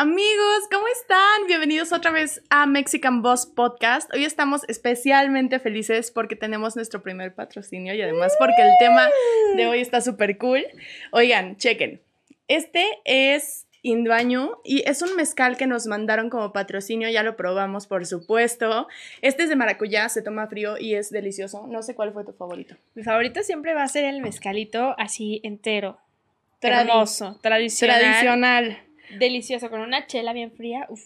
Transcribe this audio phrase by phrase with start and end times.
[0.00, 1.46] Amigos, ¿cómo están?
[1.46, 4.10] Bienvenidos otra vez a Mexican Boss Podcast.
[4.14, 9.10] Hoy estamos especialmente felices porque tenemos nuestro primer patrocinio y además porque el tema
[9.56, 10.64] de hoy está súper cool.
[11.12, 12.00] Oigan, chequen.
[12.48, 17.86] Este es Induaño y es un mezcal que nos mandaron como patrocinio, ya lo probamos
[17.86, 18.88] por supuesto.
[19.20, 21.66] Este es de maracuyá, se toma frío y es delicioso.
[21.66, 22.74] No sé cuál fue tu favorito.
[22.94, 25.98] Mi favorito siempre va a ser el mezcalito así entero.
[26.58, 28.00] Tradi- Hermoso, tradicional.
[28.00, 28.78] Tradicional.
[29.18, 30.86] Delicioso, con una chela bien fría.
[30.88, 31.02] Uf,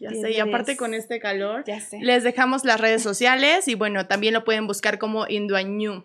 [0.00, 1.64] Ya sé, y aparte con este calor.
[1.66, 1.98] ya sé.
[2.00, 6.04] Les dejamos las redes sociales y bueno, también lo pueden buscar como Induañu.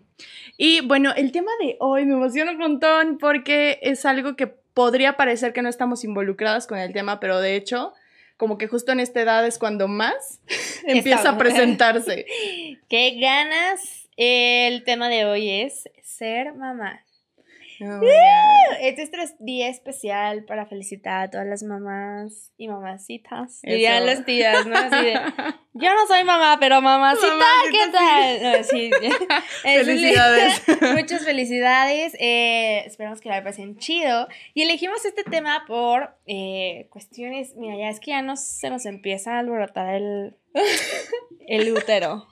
[0.58, 5.18] Y bueno, el tema de hoy me emociona un montón porque es algo que podría
[5.18, 7.94] parecer que no estamos involucradas con el tema, pero de hecho,
[8.38, 10.40] como que justo en esta edad es cuando más
[10.86, 12.26] empieza a presentarse.
[12.90, 14.08] ¿Qué ganas?
[14.18, 17.02] El tema de hoy es ser mamá.
[17.81, 18.77] Oh, yeah.
[18.81, 23.59] Este es nuestro día especial para felicitar a todas las mamás y mamacitas.
[23.63, 23.73] Eso.
[23.73, 24.76] Dirían las tías, ¿no?
[24.77, 25.13] Así de,
[25.73, 28.43] yo no soy mamá, pero mamacita, ¿qué tal?
[28.43, 28.91] No, sí.
[29.63, 30.62] Es- Felicidades.
[30.93, 32.15] Muchas felicidades.
[32.20, 34.27] eh, esperamos que la pasen chido.
[34.54, 37.55] Y elegimos este tema por eh, cuestiones.
[37.55, 40.35] Mira, ya es que ya nos, se nos empieza a alborotar el,
[41.48, 42.27] el útero.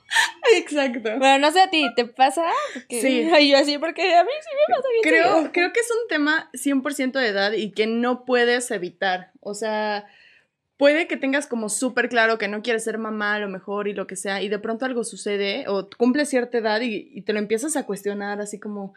[0.56, 1.18] Exacto.
[1.18, 2.44] Bueno, no sé a ti, ¿te pasa?
[2.74, 3.28] Porque- Sí.
[3.32, 5.02] Ay, yo así, porque a mí sí me pasa bien.
[5.02, 9.32] Creo, creo que es un tema 100% de edad y que no puedes evitar.
[9.40, 10.06] O sea,
[10.76, 13.94] puede que tengas como súper claro que no quieres ser mamá a lo mejor y
[13.94, 17.32] lo que sea, y de pronto algo sucede o cumples cierta edad y, y te
[17.32, 18.94] lo empiezas a cuestionar así como,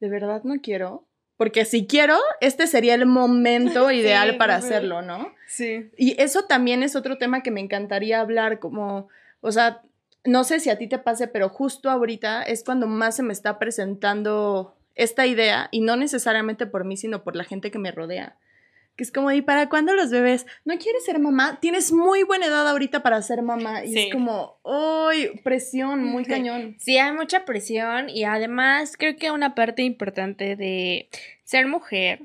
[0.00, 1.04] ¿de verdad no quiero?
[1.36, 5.32] Porque si quiero, este sería el momento Sí, ideal para hacerlo, ¿no?
[5.46, 5.90] Sí.
[5.96, 9.08] Y eso también es otro tema que me encantaría hablar, como,
[9.40, 9.82] o sea,
[10.24, 13.32] no sé si a ti te pase, pero justo ahorita es cuando más se me
[13.32, 17.92] está presentando esta idea, y no necesariamente por mí, sino por la gente que me
[17.92, 18.36] rodea.
[18.96, 20.46] Que es como, ¿y para cuándo los bebés?
[20.64, 21.58] ¿No quieres ser mamá?
[21.60, 23.84] Tienes muy buena edad ahorita para ser mamá.
[23.84, 23.98] Y Sí.
[24.00, 25.30] es como, ¡ay!
[25.42, 26.30] Presión, muy Sí.
[26.30, 26.76] cañón.
[26.78, 31.08] Sí, hay mucha presión y además creo que una parte importante de
[31.44, 32.20] ser mujer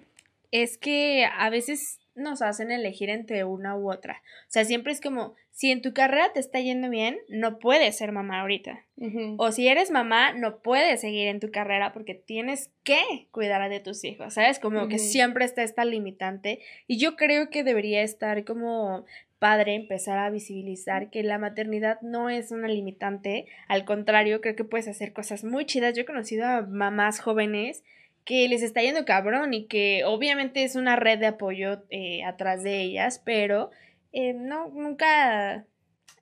[0.52, 4.22] es que a veces nos hacen elegir entre una u otra.
[4.42, 7.98] O sea, siempre es como, si en tu carrera te está yendo bien, no puedes
[7.98, 8.86] ser mamá ahorita.
[9.38, 13.80] O si eres mamá, no puedes seguir en tu carrera porque tienes que cuidar de
[13.80, 14.60] tus hijos, ¿sabes?
[14.60, 16.60] Como que siempre está esta limitante.
[16.86, 19.06] Y yo creo que debería estar como
[19.40, 23.48] padre empezar a visibilizar que la maternidad no es una limitante.
[23.68, 25.96] Al contrario, creo que puedes hacer cosas muy chidas.
[25.96, 27.84] Yo he conocido a mamás jóvenes
[28.26, 32.62] que les está yendo cabrón y que obviamente es una red de apoyo eh, atrás
[32.62, 33.72] de ellas, pero
[34.12, 35.66] eh, no, nunca...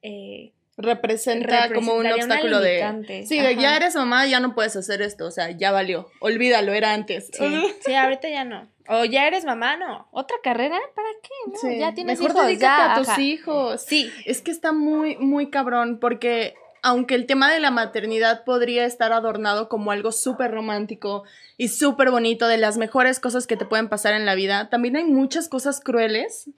[0.01, 3.25] eh, Representa como un obstáculo de...
[3.25, 6.09] Sí, de ya eres mamá, ya no puedes hacer esto, o sea, ya valió.
[6.19, 7.29] Olvídalo, era antes.
[7.31, 8.67] Sí, sí, ahorita ya no.
[8.89, 10.07] O ya eres mamá, no.
[10.11, 10.77] ¿Otra carrera?
[10.93, 11.29] ¿Para qué?
[11.51, 13.21] No, Sí, ya tienes Mejor hijos, dedícate ya, a tus ajá.
[13.21, 13.81] hijos.
[13.83, 18.85] Sí, Es que está muy, muy cabrón porque aunque el tema de la maternidad podría
[18.85, 21.23] estar adornado como algo súper romántico
[21.57, 24.95] y súper bonito, de las mejores cosas que te pueden pasar en la vida, también
[24.97, 26.49] hay muchas cosas crueles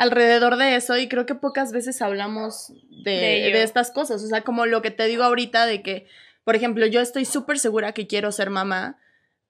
[0.00, 2.72] alrededor de eso y creo que pocas veces hablamos
[3.04, 3.58] de, De ello.
[3.58, 4.22] de estas cosas.
[4.22, 6.06] O sea, como lo que te digo ahorita de que,
[6.42, 8.98] por ejemplo, yo estoy súper segura que quiero ser mamá,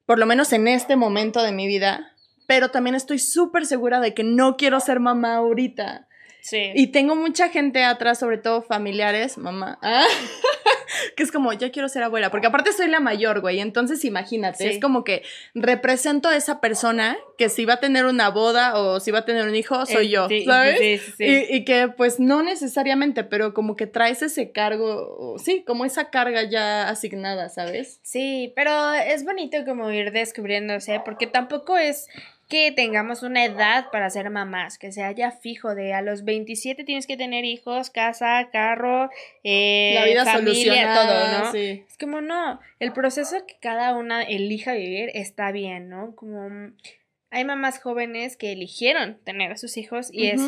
[0.07, 2.17] por lo menos en este momento de mi vida,
[2.49, 6.09] pero también estoy súper segura de que no quiero ser mamá ahorita.
[6.51, 6.73] Sí.
[6.75, 10.05] Y tengo mucha gente atrás, sobre todo familiares, mamá, ah,
[11.17, 14.65] que es como, ya quiero ser abuela, porque aparte soy la mayor, güey, entonces imagínate,
[14.65, 14.71] Sí.
[14.71, 15.23] es como que
[15.55, 19.25] represento a esa persona que si va a tener una boda o si va a
[19.25, 20.79] tener un hijo, soy Eh, yo, sí, ¿sabes?
[20.79, 21.25] sí, sí, sí.
[21.25, 26.11] Y, y que pues no necesariamente, pero como que traes ese cargo, sí, como esa
[26.11, 28.01] carga ya asignada, ¿sabes?
[28.03, 32.09] Sí, pero es bonito como ir descubriéndose, porque tampoco es
[32.51, 36.85] que tengamos una edad para ser mamás, que sea ya fijo de a los 27
[36.85, 39.09] tienes que tener hijos, casa, carro,
[39.45, 41.53] eh, La vida familia, todo, ¿no?
[41.53, 41.85] sí.
[41.89, 46.15] Es como no, el proceso que cada una elija vivir está bien, ¿no?
[46.17, 46.75] Como mm,
[47.31, 50.43] hay mamás jóvenes que eligieron tener a sus hijos y es.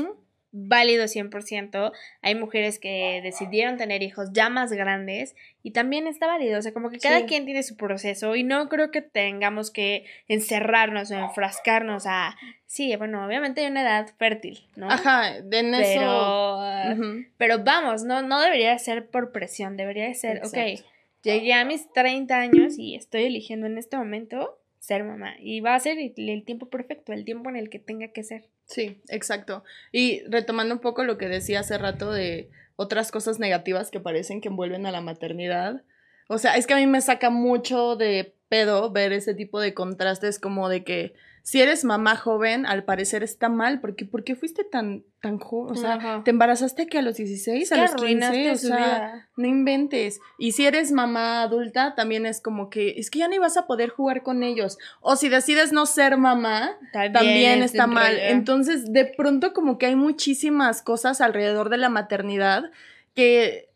[0.53, 1.93] Válido 100%.
[2.21, 6.59] Hay mujeres que decidieron tener hijos ya más grandes y también está válido.
[6.59, 7.27] O sea, como que cada Sí.
[7.27, 12.37] quien tiene su proceso y no creo que tengamos que encerrarnos o enfrascarnos a...
[12.67, 14.91] Sí, bueno, obviamente hay una edad fértil, ¿no?
[14.91, 15.81] Ajá, en eso...
[16.01, 17.25] Pero, ujú.
[17.39, 20.83] pero vamos, no, no debería ser por presión, debería de ser, ok,
[21.23, 25.35] llegué a mis 30 años y estoy eligiendo en este momento ser mamá.
[25.39, 28.49] Y va a ser el, tiempo perfecto, el tiempo en el que tenga que ser.
[28.67, 29.63] Sí, exacto.
[29.93, 34.41] Y retomando un poco lo que decía hace rato de otras cosas negativas que parecen
[34.41, 35.85] que envuelven a la maternidad.
[36.29, 39.73] O sea, es que a mí me saca mucho de pedo ver ese tipo de
[39.73, 41.15] contrastes como de que
[41.45, 45.73] si eres mamá joven, al parecer está mal, porque ¿por qué fuiste tan, tan joven?
[45.73, 46.23] O sea, Ajá.
[46.25, 49.29] te embarazaste que a los 16, Es a los arruinaste 15, o sea, vida.
[49.37, 50.21] no inventes.
[50.39, 53.67] Y si eres mamá adulta, también es como que, es que ya ni vas a
[53.67, 54.79] poder jugar con ellos.
[55.01, 58.15] O si decides no ser mamá, también es está mal.
[58.15, 58.25] rollo.
[58.29, 62.71] Entonces, de pronto como que hay muchísimas cosas alrededor de la maternidad
[63.15, 63.69] que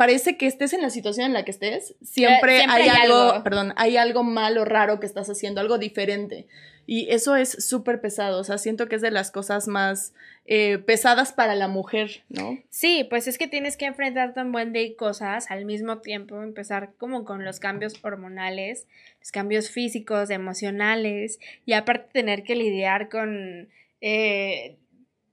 [0.00, 3.32] parece que estés en la situación en la que estés, siempre, siempre hay, hay algo,
[3.32, 3.44] algo.
[3.44, 6.46] perdón, hay algo malo, raro que estás haciendo, algo diferente.
[6.86, 10.14] Y eso es súper pesado, o sea, siento que es de las cosas más
[10.46, 12.58] eh, pesadas para la mujer, ¿no?
[12.70, 16.94] Sí, pues es que tienes que enfrentar tan buen de cosas al mismo tiempo, empezar
[16.96, 18.86] como con los cambios hormonales,
[19.18, 23.68] los cambios físicos, emocionales, y aparte tener que lidiar con,
[24.00, 24.76] eh,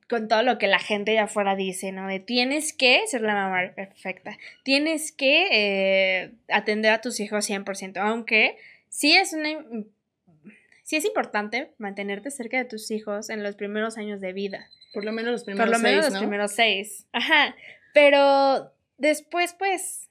[0.09, 2.07] con todo lo que la gente de afuera dice, ¿no?
[2.07, 7.97] De tienes que ser la mamá perfecta, tienes que eh, atender a tus hijos 100%,
[7.97, 8.57] aunque
[8.89, 9.49] sí es una...
[10.83, 14.69] Sí es importante mantenerte cerca de tus hijos en los primeros años de vida.
[14.93, 16.19] Por lo menos los primeros Por lo menos seis, los ¿no?
[16.19, 17.05] primeros seis.
[17.11, 17.55] Ajá.
[17.93, 20.07] Pero después, pues,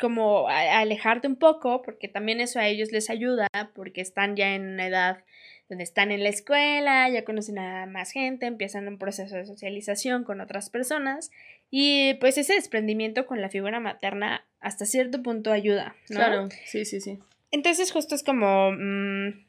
[0.00, 4.66] como alejarte un poco, porque también eso a ellos les ayuda, porque están ya en
[4.66, 5.24] una edad
[5.68, 10.24] donde están en la escuela, ya conocen a más gente, empiezan un proceso de socialización
[10.24, 11.30] con otras personas,
[11.70, 16.16] y pues ese desprendimiento con la figura materna hasta cierto punto ayuda, ¿no?
[16.16, 17.18] Claro, sí, sí, sí.
[17.50, 18.72] Entonces justo es como...
[18.72, 19.46] mm,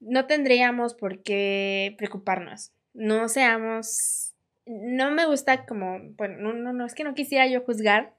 [0.00, 2.72] no tendríamos por qué preocuparnos.
[2.94, 4.32] No seamos...
[4.66, 6.00] No me gusta como...
[6.16, 8.12] Bueno, no, no, no, es que no quisiera yo juzgar,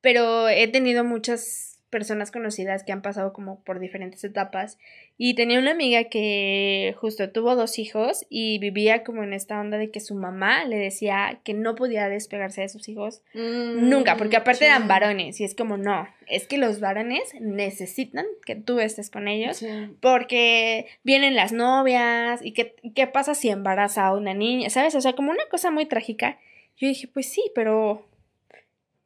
[0.00, 4.78] pero he tenido muchas personas conocidas que han pasado como por diferentes etapas
[5.18, 9.76] y tenía una amiga que justo tuvo dos hijos y vivía como en esta onda
[9.76, 14.36] de que su mamá le decía que no podía despegarse de sus hijos Nunca, porque
[14.38, 19.10] aparte eran varones y es como no, es que los varones necesitan que tú estés
[19.10, 19.68] con ellos Sí.
[20.00, 24.94] porque vienen las novias y qué, qué pasa si embaraza a una niña, ¿sabes?
[24.94, 26.38] O sea, como una cosa muy trágica.
[26.78, 28.06] Yo dije, pues sí, pero,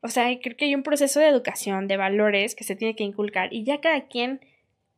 [0.07, 3.05] o sea, creo que hay un proceso de educación, de valores que se tiene que
[3.05, 4.41] inculcar y ya cada quien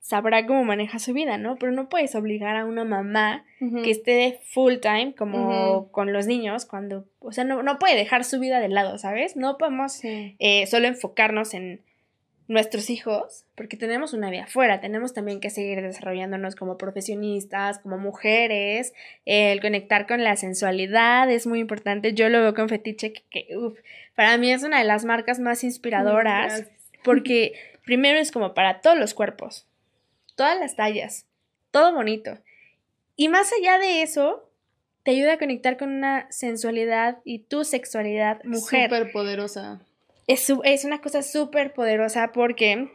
[0.01, 1.57] sabrá cómo maneja su vida, ¿no?
[1.57, 3.45] Pero no puedes obligar a una mamá
[3.83, 8.25] que esté full time como con los niños cuando, o sea, no, no puede dejar
[8.25, 9.37] su vida de lado, ¿sabes?
[9.37, 10.37] No podemos Sí.
[10.39, 11.81] eh, solo enfocarnos en
[12.49, 17.99] nuestros hijos, porque tenemos una vida afuera, tenemos también que seguir desarrollándonos como profesionistas, como
[17.99, 18.95] mujeres,
[19.27, 23.23] eh, el conectar con la sensualidad es muy importante, yo lo veo con Fetiche, que,
[23.31, 23.79] que, uf,
[24.15, 26.91] para mí es una de las marcas más inspiradoras, Gracias.
[27.05, 27.53] porque
[27.85, 29.67] primero es como para todos los cuerpos,
[30.35, 31.27] todas las tallas,
[31.71, 32.39] todo bonito,
[33.15, 34.49] y más allá de eso,
[35.03, 39.81] te ayuda a conectar con una sensualidad y tu sexualidad mujer Súper poderosa.
[40.29, 42.91] Es, su- es una cosa súper poderosa porque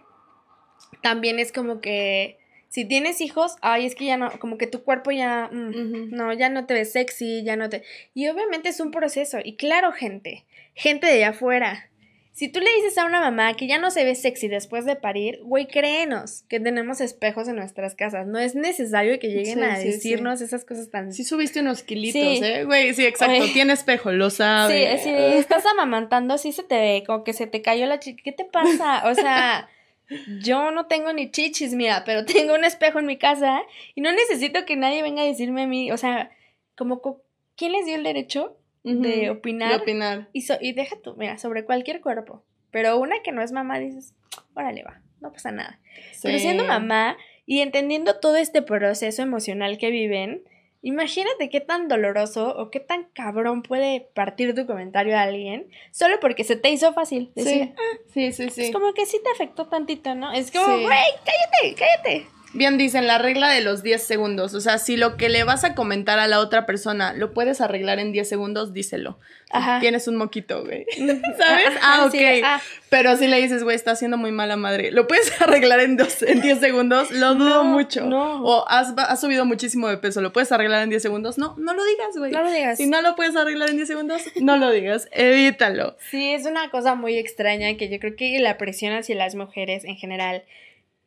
[1.02, 2.38] también es como que
[2.70, 6.34] si tienes hijos, ay, es que ya no, como que tu cuerpo ya, mm, no,
[6.34, 7.84] ya no te ves sexy, ya no te...
[8.16, 9.38] Y obviamente es un proceso.
[9.44, 11.90] Y claro, gente, gente de allá afuera.
[12.34, 14.96] Si tú le dices a una mamá que ya no se ve sexy después de
[14.96, 18.26] parir, güey, créenos que tenemos espejos en nuestras casas.
[18.26, 19.88] No es necesario que lleguen Sí, a sí, sí.
[19.92, 21.14] decirnos esas cosas tan...
[21.14, 22.40] Sí subiste unos kilitos, Sí.
[22.44, 22.64] ¿eh?
[22.66, 23.44] Güey, sí, exacto.
[23.44, 23.54] Oye.
[23.54, 24.98] Tiene espejo, lo sabe.
[24.98, 28.22] Sí, de, estás amamantando, sí se te ve, como que se te cayó la chica.
[28.24, 29.08] ¿Qué te pasa?
[29.10, 29.70] O sea,
[30.42, 33.62] yo no tengo ni chichis, mira, pero tengo un espejo en mi casa
[33.94, 36.32] y no necesito que nadie venga a decirme a mí, o sea,
[36.76, 37.22] como, co-
[37.56, 39.02] ¿quién les dio el derecho Ujú.
[39.02, 39.70] de opinar?
[39.70, 40.30] De opinar.
[40.34, 42.44] Y, so- y deja tú, mira, sobre cualquier cuerpo.
[42.72, 44.14] Pero una que no es mamá, dices,
[44.56, 45.80] órale, va, no pasa nada.
[46.22, 46.44] Pero Sí.
[46.44, 50.44] siendo mamá y entendiendo todo este proceso emocional que viven,
[50.82, 56.20] imagínate qué tan doloroso o qué tan cabrón puede partir tu comentario a alguien solo
[56.20, 57.32] porque se te hizo fácil.
[57.36, 57.74] Decir,
[58.14, 58.50] Sí, sí, sí.
[58.50, 58.62] sí.
[58.66, 60.34] Es como que sí te afectó tantito, ¿no?
[60.34, 60.84] Es como, Sí.
[60.84, 62.26] güey, cállate, cállate.
[62.54, 64.54] Bien dicen la regla de los 10 segundos.
[64.54, 67.62] O sea, si lo que le vas a comentar a la otra persona lo puedes
[67.62, 69.18] arreglar en 10 segundos, díselo.
[69.50, 69.80] Ajá.
[69.80, 70.86] Tienes un moquito, güey.
[71.38, 71.72] ¿Sabes?
[71.82, 72.12] Ah, ok.
[72.12, 72.62] sí, ah.
[72.90, 76.22] Pero si le dices, güey, está haciendo muy mala madre, ¿lo puedes arreglar en, dos,
[76.22, 77.12] en 10 segundos?
[77.12, 78.06] Lo dudo No, mucho.
[78.06, 78.44] no.
[78.44, 81.38] O has subido muchísimo de peso, ¿lo puedes arreglar en 10 segundos?
[81.40, 82.32] No, no lo digas, güey.
[82.32, 82.78] No lo digas.
[82.78, 85.08] Si no lo puedes arreglar en 10 segundos, no lo digas.
[85.12, 85.98] Evítalo.
[86.12, 89.84] Sí, es una cosa muy extraña que yo creo que la presión hacia las mujeres
[89.86, 90.44] en general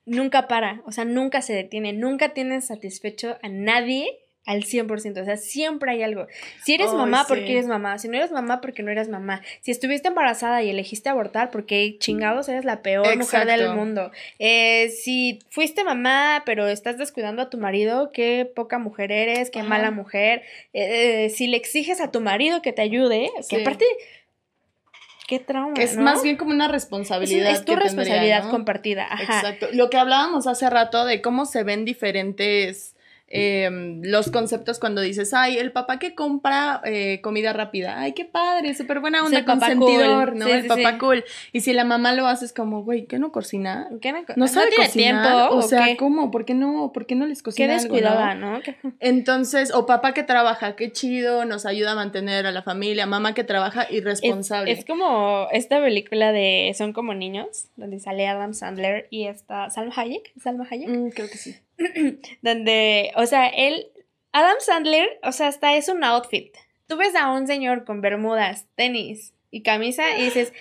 [0.07, 5.25] nunca para, o sea, nunca se detiene, nunca tienen satisfecho a nadie al 100%, o
[5.25, 6.29] sea, siempre hay algo.
[6.65, 7.25] Si eres mamá, sí.
[7.29, 9.43] porque eres mamá, si no eres mamá, porque no eres mamá.
[9.61, 14.13] Si estuviste embarazada y elegiste abortar, porque chingados eres la peor mujer del mundo.
[14.39, 19.59] Eh, si fuiste mamá, pero estás descuidando a tu marido, qué poca mujer eres, qué
[19.59, 19.69] Ajá.
[19.69, 20.43] mala mujer.
[20.73, 23.57] Eh, si le exiges a tu marido que te ayude, Sí.
[23.57, 23.85] que aparte...
[25.27, 25.75] Qué trauma.
[25.77, 26.03] Es ¿no?
[26.03, 27.51] más bien como una Es, responsabilidad.
[27.51, 28.51] es tu que tendría, responsabilidad ¿no?
[28.51, 29.07] compartida.
[29.11, 29.23] Ajá.
[29.23, 29.69] Exacto.
[29.73, 32.96] Lo que hablábamos hace rato de cómo se ven diferentes
[33.29, 38.25] em, los conceptos cuando dices, ay, el papá que compra eh, comida rápida, ay, qué
[38.25, 40.47] padre, súper buena onda, consentidor, ¿no?
[40.47, 41.25] el papá cool.
[41.53, 43.89] Y si la mamá lo hace, es como, güey, ¿qué no cocina?
[44.01, 45.29] ¿Qué no, ¿No sabe tiene tiempo?
[45.51, 46.31] O, sea, ¿cómo?
[46.31, 47.69] ¿Por qué no, por qué no les cocina?
[47.69, 48.61] Qué descuidada, ¿no?
[49.01, 53.35] Entonces, o papá que trabaja, qué chido, nos ayuda a mantener a la familia, mamá
[53.35, 54.73] que trabaja irresponsable.
[54.73, 59.71] Es, es como esta película de Son como niños, donde sale Adam Sandler y está
[59.71, 60.33] Salma Hayek.
[60.41, 60.89] ¿Salma Hayek?
[60.89, 61.57] Mm, creo que sí.
[62.43, 63.93] donde, o sea, él,
[64.33, 66.55] Adam Sandler, o sea, hasta es un outfit.
[66.87, 70.53] Tú ves a un señor con bermudas, tenis y camisa y dices,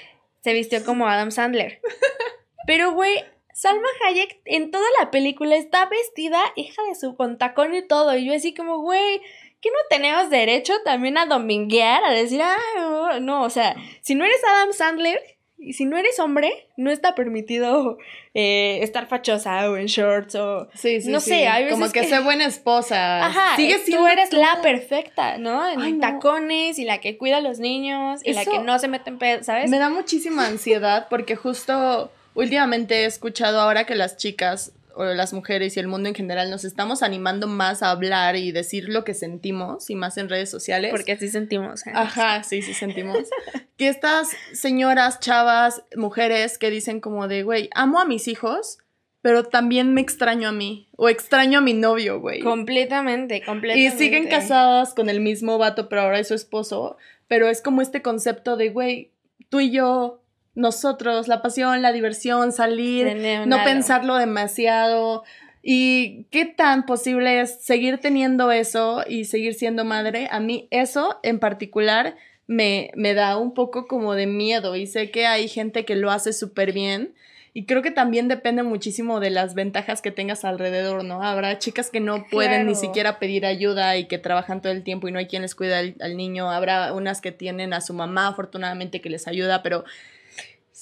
[0.41, 1.81] se vistió como Adam Sandler.
[2.67, 7.73] Pero, güey, Salma Hayek en toda la película está vestida, hija de su, con tacón
[7.73, 8.15] y todo.
[8.17, 9.21] Y yo así como, güey,
[9.61, 12.03] ¿qué no tenemos derecho también a dominguear?
[12.03, 15.21] A decir, ah, no, o sea, si no eres Adam Sandler,
[15.57, 17.97] y si no eres hombre, no está permitido
[18.33, 20.67] eh, estar fachosa o en shorts o...
[20.73, 22.19] Sí, sí, no sé, hay veces Como que, que...
[22.19, 23.25] buena esposa.
[23.25, 25.67] Ajá, Sigue siendo tú eres la perfecta, ¿no?
[25.67, 29.09] En tacones y la que cuida a los niños y la que no se mete
[29.09, 29.69] en pedo, ¿sabes?
[29.69, 35.33] Me da muchísima ansiedad porque justo últimamente he escuchado ahora que las chicas o las
[35.33, 39.03] mujeres y el mundo en general nos estamos animando más a hablar y decir lo
[39.03, 40.91] que sentimos y más en redes sociales.
[40.91, 41.85] Porque así sentimos.
[41.85, 41.91] ¿eh?
[41.93, 43.17] Ajá, sí, sí sentimos.
[43.77, 48.77] que estas señoras, chavas, mujeres que dicen como de, güey, amo a mis hijos,
[49.21, 52.41] pero también me extraño a mí o extraño a mi novio, güey.
[52.41, 53.95] Completamente, completamente.
[53.95, 56.97] Y siguen casadas con el mismo vato, pero ahora es su esposo,
[57.27, 59.11] pero es como este concepto de, güey,
[59.49, 60.21] tú y yo
[60.55, 65.23] nosotros, la pasión, la diversión, salir, no pensarlo demasiado.
[65.61, 70.27] ¿Y qué tan posible es seguir teniendo eso y seguir siendo madre?
[70.31, 72.15] A mí eso en particular
[72.47, 76.11] me, me da un poco como de miedo y sé que hay gente que lo
[76.11, 77.13] hace súper bien.
[77.57, 81.23] Y creo que también depende muchísimo de las ventajas que tengas alrededor, ¿no?
[81.23, 85.07] Habrá chicas que no pueden ni siquiera pedir ayuda y que trabajan todo el tiempo
[85.07, 86.51] y no hay quien les cuida al niño.
[86.51, 89.85] Habrá unas que tienen a su mamá, afortunadamente, que les ayuda, pero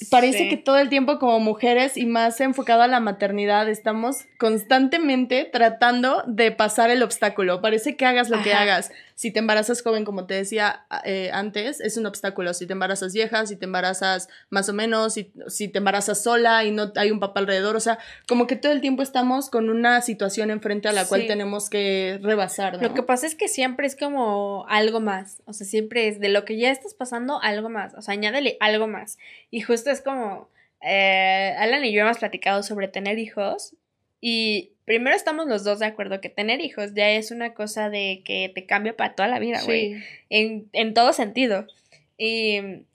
[0.09, 5.45] Parece que todo el tiempo como mujeres y más enfocado a la maternidad estamos constantemente
[5.45, 7.61] tratando de pasar el obstáculo.
[7.61, 8.91] Parece que hagas lo que hagas.
[9.23, 12.53] Si te embarazas joven, como te decía eh, antes, es un obstáculo.
[12.53, 16.65] Si te embarazas vieja, si te embarazas más o menos, si, si te embarazas sola
[16.65, 17.77] y no hay un papá alrededor.
[17.77, 21.25] O sea, como que todo el tiempo estamos con una situación enfrente a la cual
[21.25, 22.81] tenemos que rebasar.
[22.81, 25.41] Lo que pasa es que siempre es como algo más.
[25.45, 27.93] O sea, siempre es de lo que ya estás pasando, algo más.
[27.93, 29.17] O sea, añádele algo más.
[29.49, 30.49] Y justo es como.
[30.81, 33.73] Eh, Alan y yo hemos platicado sobre tener hijos
[34.25, 38.21] y primero estamos los dos de acuerdo que tener hijos ya es una cosa de
[38.23, 40.01] que te cambia para toda la vida, güey.
[40.29, 41.67] En, en todo sentido.
[42.17, 42.85] Y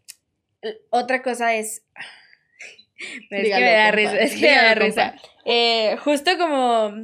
[0.89, 1.85] otra cosa es.
[3.31, 4.19] es que me da risa.
[4.19, 5.15] Es que me da risa.
[5.45, 6.95] Eh, justo como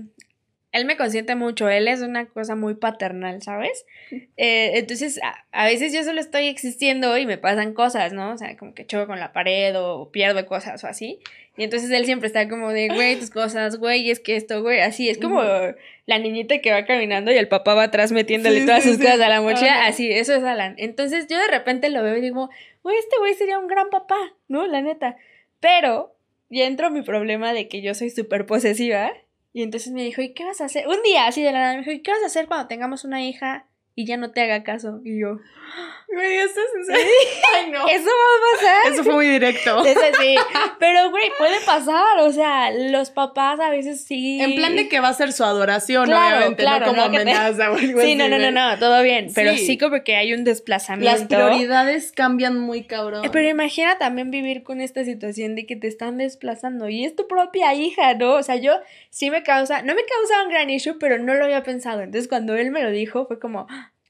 [0.74, 3.86] él me consiente mucho, él es una cosa muy paternal, ¿sabes?
[4.36, 5.20] Eh, entonces,
[5.52, 8.32] a, veces yo solo estoy existiendo y me pasan cosas, ¿no?
[8.32, 11.20] O sea, como que choco con la pared o pierdo cosas o así.
[11.56, 14.80] Y entonces él siempre está como de, güey, tus cosas, güey, es que esto, güey,
[14.80, 15.08] así.
[15.08, 15.40] Es como
[16.06, 19.28] la niñita que va caminando y el papá va atrás metiéndole todas sus cosas a
[19.28, 19.86] la mochila.
[19.86, 20.74] Así, eso es Alan.
[20.78, 22.50] Entonces yo de repente lo veo y digo,
[22.82, 24.16] güey, este güey sería un gran papá,
[24.48, 24.66] ¿no?
[24.66, 25.16] La neta.
[25.60, 26.16] Pero
[26.50, 29.12] ya entro mi problema de que yo soy súper posesiva
[29.52, 30.88] y entonces me dijo, ¿y qué vas a hacer?
[30.88, 33.04] Un día así de la nada me dijo, ¿y qué vas a hacer cuando tengamos
[33.04, 35.00] una hija y ya no te haga caso?
[35.04, 35.38] Y yo,
[36.14, 36.94] Güey, ¿eso es en
[37.54, 37.88] Ay, no.
[37.88, 38.92] Eso va a pasar.
[38.92, 39.84] Eso fue muy directo.
[39.84, 40.36] Eso sí.
[40.78, 42.18] Pero, güey, puede pasar.
[42.20, 44.40] O sea, los papás a veces sí.
[44.40, 47.76] En plan de que va a ser su adoración, obviamente, claro, no como amenaza o
[47.76, 49.30] algo Sí, no, no, no, no, todo bien.
[49.34, 49.78] Pero sí.
[49.78, 51.18] como que hay un desplazamiento.
[51.18, 53.24] Las prioridades cambian muy cabrón.
[53.24, 57.16] Eh, pero imagina también vivir con esta situación de que te están desplazando y es
[57.16, 58.34] tu propia hija, ¿no?
[58.34, 58.72] O sea, yo
[59.10, 62.02] sí me causa, no me causa un gran issue, pero no lo había pensado.
[62.02, 63.66] Entonces, cuando él me lo dijo, fue como,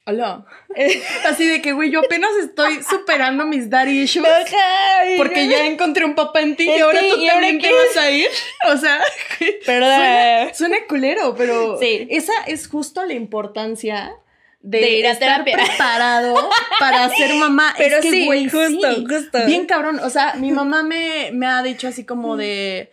[0.07, 0.45] Hola.
[1.25, 4.27] Así de que, güey, yo apenas estoy superando mis daddy issues.
[5.17, 8.29] porque ya encontré un papá en ti y ahora tú también te vas a ir.
[8.67, 9.01] O sea,
[9.67, 9.87] pero
[10.55, 14.15] suena, culero, pero esa es justo la importancia
[14.61, 17.75] de, estar preparado para ser mamá.
[17.77, 19.47] Pero sí, justo, justo.
[19.47, 20.01] Bien cabrón.
[20.01, 22.91] O sea, mi mamá me, me ha dicho así como de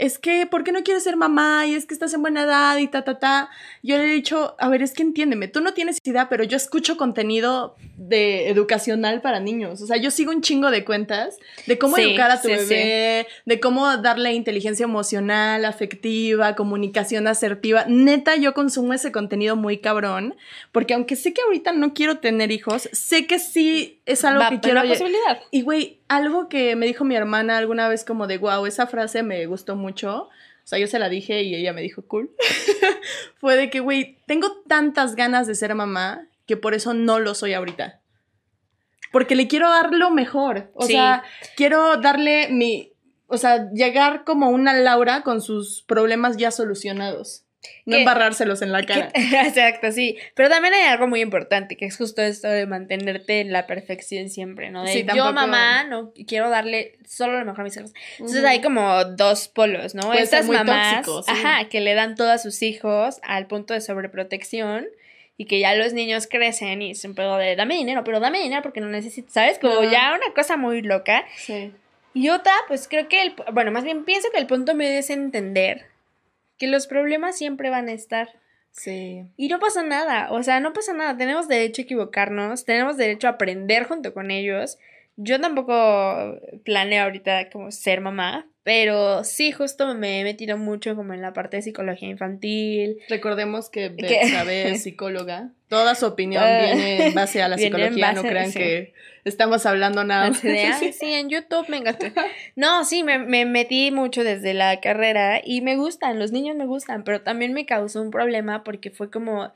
[0.00, 1.66] es que, ¿por qué no quieres ser mamá?
[1.66, 3.50] Y es que estás en buena edad y ta, ta, ta.
[3.82, 6.56] Yo le he dicho, a ver, es que entiéndeme, tú no tienes idea, pero yo
[6.56, 9.82] escucho contenido de educacional para niños.
[9.82, 13.60] O sea, yo sigo un chingo de cuentas de cómo educar a tu bebé, de
[13.60, 17.84] cómo darle inteligencia emocional, afectiva, comunicación asertiva.
[17.86, 20.34] Neta, yo consumo ese contenido muy cabrón,
[20.72, 24.60] porque aunque sé que ahorita no quiero tener hijos, sé que sí es algo que
[24.60, 24.80] quiero.
[24.80, 25.42] Una posibilidad.
[25.50, 29.22] Y güey, algo que me dijo mi hermana alguna vez como de, wow, esa frase
[29.22, 30.28] me gustó mucho.
[30.64, 32.32] sea, yo se la dije y ella me dijo, cool,
[33.38, 37.36] fue de que, güey, tengo tantas ganas de ser mamá que por eso no lo
[37.36, 38.00] soy ahorita.
[39.12, 40.72] Porque le quiero dar lo mejor.
[40.74, 41.22] O sea,
[41.56, 42.92] quiero darle mi,
[43.28, 47.44] o sea, llegar como una Laura con sus problemas ya solucionados.
[47.84, 49.10] No embarrárselos en la cara.
[49.14, 50.16] exacto, sí.
[50.34, 54.30] Pero también hay algo muy importante, que es justo esto de mantenerte en la perfección
[54.30, 54.84] siempre, ¿no?
[54.84, 57.92] De yo, mamá, no quiero darle solo lo mejor a mis hijos.
[58.18, 60.12] Entonces hay como dos polos, ¿no?
[60.14, 64.86] Estas mamás, ajá, que le dan todo a sus hijos al punto de sobreprotección
[65.36, 68.80] y que ya los niños crecen y pedo de dame dinero, pero dame dinero porque
[68.80, 69.58] no necesito, ¿sabes?
[69.58, 71.24] Como ya una cosa muy loca.
[71.36, 71.72] Sí.
[72.12, 75.10] Y otra, pues creo que el, bueno, más bien pienso que el punto medio es
[75.10, 75.89] entender
[76.60, 78.28] que los problemas siempre van a estar.
[78.70, 79.24] Sí.
[79.36, 83.26] Y no pasa nada, o sea, no pasa nada, tenemos derecho a equivocarnos, tenemos derecho
[83.26, 84.78] a aprender junto con ellos.
[85.16, 91.14] Yo tampoco planeo ahorita como ser mamá, pero sí, justo me he metido mucho como
[91.14, 92.98] en la parte de psicología infantil.
[93.08, 95.50] Recordemos que Betsabe es psicóloga.
[95.68, 98.92] Toda su opinión viene en base a la psicología, no crean que
[99.24, 100.34] estamos hablando nada.
[100.34, 100.92] sí.
[100.92, 102.12] sí, en YouTube me engasté.
[102.54, 106.66] No, sí, me, me, metí mucho desde la carrera y me gustan, los niños me
[106.66, 109.52] gustan, pero también me causó un problema porque fue como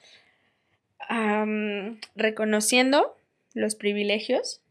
[2.14, 3.14] reconociendo
[3.52, 4.62] los privilegios,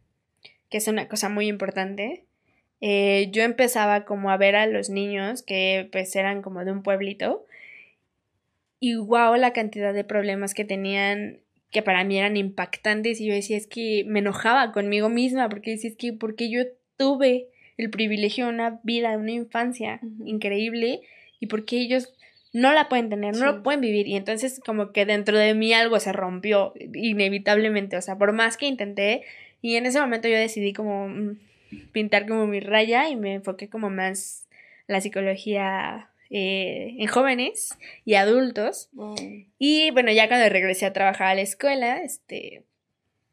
[0.72, 2.26] que es una cosa muy importante
[2.86, 6.84] eh, yo empezaba como a ver a los niños que pues eran como de un
[6.84, 7.46] pueblito
[8.82, 11.40] y wow la cantidad de problemas que tenían
[11.72, 15.72] que para mí eran impactantes y yo decía es que me enojaba conmigo misma porque
[15.72, 16.64] decía es que porque yo
[16.98, 17.48] tuve
[17.78, 21.04] el privilegio de una vida, de una infancia increíble
[21.40, 22.14] y porque ellos
[22.52, 25.74] no la pueden tener, no lo pueden vivir y entonces como que dentro de mí
[25.74, 29.24] algo se rompió inevitablemente, o sea, por más que intenté
[29.62, 31.38] y en ese momento yo decidí como mm,
[31.92, 34.48] pintar como mi raya y me enfoqué como más
[34.88, 38.90] la psicología eh, en jóvenes y adultos.
[39.60, 42.64] Y bueno, ya cuando regresé a trabajar a la escuela, este,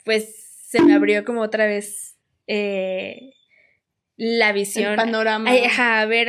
[0.04, 2.16] pues se me abrió como otra vez
[2.47, 3.32] eh,
[4.16, 4.90] la visión.
[4.92, 5.50] El panorama.
[5.79, 6.29] a ver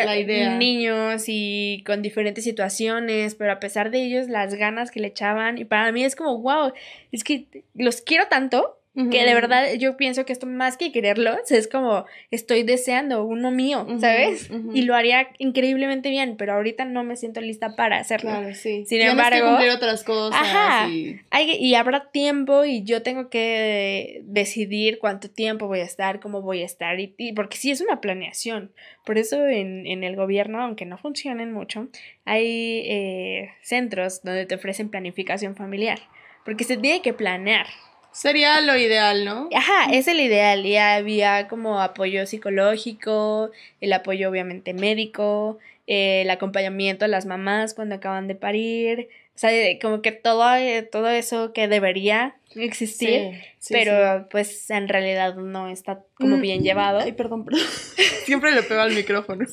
[0.57, 5.57] niños y con diferentes situaciones, pero a pesar de ellos, las ganas que le echaban.
[5.57, 6.71] Y para mí es como, wow,
[7.11, 11.49] es que los quiero tanto que de verdad yo pienso que esto más que quererlos
[11.49, 14.49] es como estoy deseando uno mío, ¿sabes?
[14.73, 18.31] Y lo haría increíblemente bien, pero ahorita no me siento lista para hacerlo.
[18.31, 18.83] Claro, sí.
[18.85, 20.41] Sin embargo, cumplir otras cosas.
[20.41, 21.21] Ajá, y...
[21.29, 26.41] Hay, y habrá tiempo y yo tengo que decidir cuánto tiempo voy a estar, cómo
[26.41, 28.73] voy a estar, y, porque sí es una planeación.
[29.05, 31.87] Por eso en, en el gobierno, aunque no funcionen mucho,
[32.25, 35.99] hay eh, centros donde te ofrecen planificación familiar,
[36.43, 37.67] porque se tiene que planear.
[38.11, 39.49] Sería lo ideal, ¿no?
[39.55, 40.65] Ajá, es el ideal.
[40.65, 47.95] Y había como apoyo psicológico, el apoyo obviamente médico, el acompañamiento a las mamás cuando
[47.95, 49.09] acaban de parir.
[49.35, 53.31] O sea, como que todo, eh, todo eso que debería existir,
[53.69, 56.99] pero pues en realidad no está como mm, bien llevado.
[56.99, 57.65] Ay, perdón, perdón.
[58.25, 59.45] Siempre le pego al micrófono.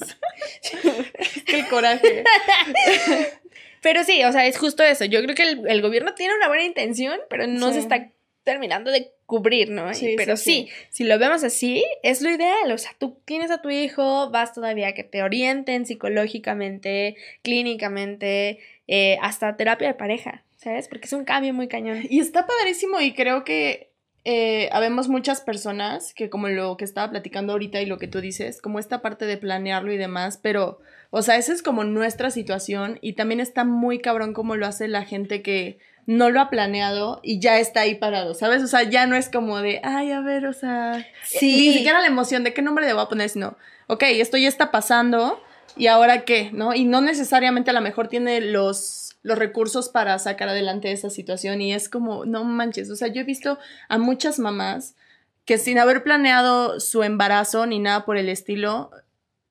[1.47, 2.25] Qué coraje.
[3.81, 5.05] Pero sí, o sea, es justo eso.
[5.05, 8.11] Yo creo que el, gobierno tiene una buena intención, pero no se está
[8.45, 9.93] terminando de cubrir, ¿no?
[9.93, 12.73] Sí, pero sí, si lo vemos así, es lo ideal.
[12.73, 18.59] O sea, tú tienes a tu hijo, vas todavía a que te orienten psicológicamente, clínicamente,
[18.87, 20.89] eh, hasta terapia de pareja, ¿sabes?
[20.89, 22.05] Porque es un cambio muy cañón.
[22.09, 23.91] Y está padrísimo y creo que
[24.25, 28.21] eh, habemos muchas personas que como lo que estaba platicando ahorita y lo que tú
[28.21, 32.31] dices, como esta parte de planearlo y demás, pero, o sea, esa es como nuestra
[32.31, 36.49] situación y también está muy cabrón como lo hace la gente que no lo ha
[36.49, 38.63] planeado y ya está ahí parado, ¿sabes?
[38.63, 41.69] O sea, ya no es como de, ay, a ver, o sea, sí.
[41.69, 44.49] ni siquiera la emoción de qué nombre le voy a poner, sino, ok, esto ya
[44.49, 45.39] está pasando
[45.77, 46.75] y ahora qué, ¿no?
[46.75, 51.61] Y no necesariamente a lo mejor tiene los, los recursos para sacar adelante esa situación
[51.61, 53.59] y es como, no manches, o sea, yo he visto
[53.91, 54.95] a muchas mamás
[55.45, 58.91] que sin haber planeado su embarazo ni nada por el estilo,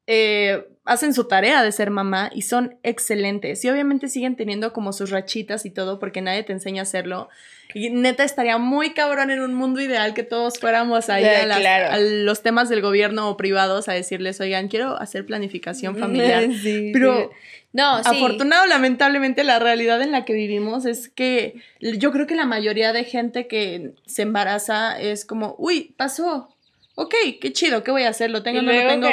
[0.08, 3.64] eh, hacen su tarea de ser mamá y son excelentes.
[3.64, 7.30] Y obviamente siguen teniendo como sus rachitas y todo porque nadie te enseña a hacerlo.
[7.74, 12.42] Y neta estaría muy cabrón en un mundo ideal que todos fuéramos ahí a, los
[12.42, 16.48] temas del gobierno o privados a decirles, oigan, quiero hacer planificación familiar.
[16.94, 17.32] Pero
[17.74, 22.46] no, afortunado, lamentablemente, la realidad en la que vivimos es que yo creo que la
[22.46, 26.50] mayoría de gente que se embaraza es como, uy, pasó,
[26.98, 28.32] ok, qué chido, ¿qué voy a hacer?
[28.32, 29.10] Lo tengo, no lo tengo,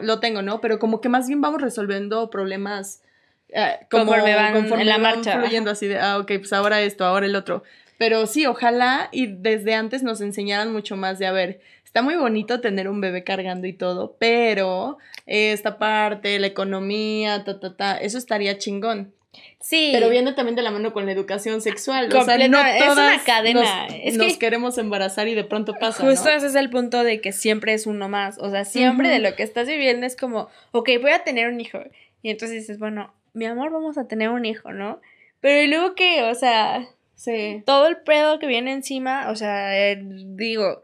[0.00, 0.62] lo, tengo, ¿no?
[0.62, 3.02] Pero como que más bien vamos resolviendo problemas
[3.50, 5.38] eh, como, conforme van en la marcha.
[5.38, 7.64] fluyendo así de, ah, ok, pues ahora esto, ahora el otro.
[7.98, 12.16] Pero sí, ojalá y desde antes nos enseñaran mucho más de, a ver, está muy
[12.16, 17.98] bonito tener un bebé cargando y todo, pero esta parte, la economía, ta, ta, ta,
[17.98, 19.12] eso estaría chingón.
[19.60, 19.90] Sí.
[19.92, 22.08] Pero viene también de la mano con la educación sexual.
[22.12, 23.86] O sea, no es una cadena.
[23.86, 26.04] Nos, Es nos que- queremos embarazar y de pronto pasa.
[26.04, 26.36] Justo ¿no?
[26.36, 28.38] ese es el punto de que siempre es uno más.
[28.38, 31.60] O sea, siempre de lo que estás viviendo es como, ok, voy a tener un
[31.60, 31.80] hijo.
[32.22, 35.00] Y entonces dices, bueno, mi amor, vamos a tener un hijo, ¿no?
[35.40, 36.22] Pero ¿y luego qué?
[36.22, 37.62] O sea, Sí.
[37.66, 40.82] todo el pedo que viene encima, o sea, eh, digo,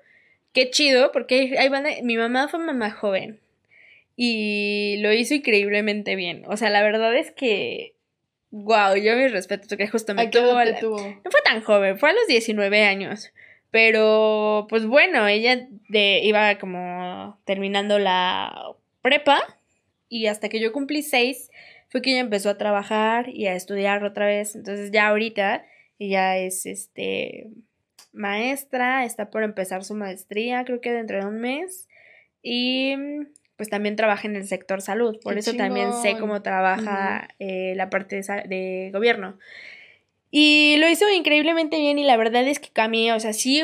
[0.52, 3.40] qué chido, porque hay banda- mi mamá fue mamá joven
[4.16, 6.44] y lo hizo increíblemente bien.
[6.46, 7.93] O sea, la verdad es que,
[8.62, 10.96] wow, yo mis respetos, porque justo me ¿A qué tuvo, edad a te la- tuvo?
[10.98, 13.32] no fue tan joven, fue a los 19 años.
[13.70, 18.54] Pero, pues bueno, ella de, iba como terminando la
[19.02, 19.42] prepa
[20.08, 21.50] y hasta que yo cumplí 6
[21.88, 24.54] fue que ella empezó a trabajar y a estudiar otra vez.
[24.54, 25.64] Entonces ya ahorita
[25.98, 27.48] ella es este
[28.12, 31.88] maestra, está por empezar su maestría, creo que dentro de un mes.
[32.42, 32.94] Y
[33.56, 37.74] pues también trabaja en el sector salud, por Qué eso también sé cómo trabaja eh,
[37.76, 39.38] la parte de, gobierno.
[40.36, 43.62] Y lo hizo increíblemente bien y la verdad es que Cami, o sea, sí,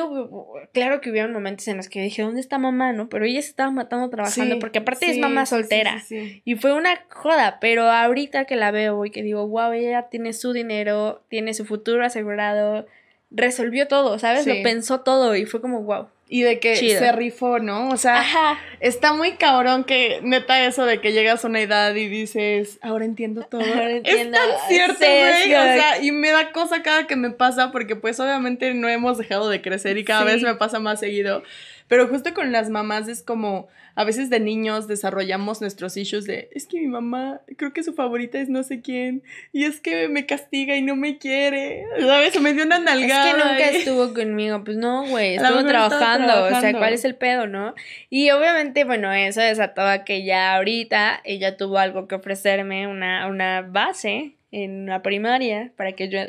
[0.72, 3.08] claro que hubieron momentos en los que dije, ¿dónde está mamá, no?
[3.08, 6.00] Pero ella se estaba matando trabajando Sí, porque aparte es mamá soltera.
[6.00, 6.42] sí.
[6.44, 10.32] Y fue una joda, pero ahorita que la veo y que digo, wow, ella tiene
[10.32, 12.86] su dinero, tiene su futuro asegurado,
[13.32, 14.46] resolvió todo, ¿sabes?
[14.46, 16.06] Lo pensó todo y fue como, wow.
[16.32, 17.00] Y de que Chido.
[17.00, 17.88] se rifó, ¿no?
[17.88, 18.60] O sea, Ajá.
[18.78, 23.04] está muy cabrón que neta eso de que llegas a una edad y dices, ahora
[23.04, 23.62] entiendo todo.
[23.62, 24.38] Ahora entiendo.
[24.38, 25.42] Es tan cierto, güey.
[25.42, 28.88] sí, o sea, y me da cosa cada que me pasa porque pues obviamente no
[28.88, 30.26] hemos dejado de crecer y cada Sí.
[30.34, 31.42] vez me pasa más seguido.
[31.90, 36.48] Pero justo con las mamás es como, a veces de niños desarrollamos nuestros issues de,
[36.52, 40.08] es que mi mamá, creo que su favorita es no sé quién, y es que
[40.08, 42.36] me castiga y no me quiere, ¿sabes?
[42.36, 43.24] O me dio una Es nalgada.
[43.32, 46.72] que nunca y- estuvo conmigo, pues no, güey, estuvo trabajando, o sea.
[46.72, 47.74] ¿cuál es el pedo, no?
[48.08, 53.26] Y obviamente, bueno, eso desató a que ya ahorita ella tuvo algo que ofrecerme, una,
[53.26, 56.20] una base en la primaria para que yo